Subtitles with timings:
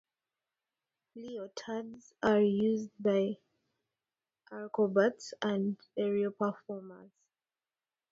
[1.15, 3.37] Leotards are used by
[4.51, 7.11] acrobats and aerial performers.